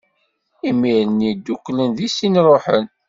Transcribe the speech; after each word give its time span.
Imir-nni, 0.69 1.31
dduklen 1.35 1.89
di 1.97 2.07
sin, 2.15 2.35
ṛuḥen. 2.47 2.85